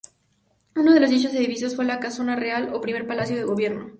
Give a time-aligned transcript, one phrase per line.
[0.75, 3.89] Uno de dichos edificios fue la "casona Real" o primer Palacio de Gobierno.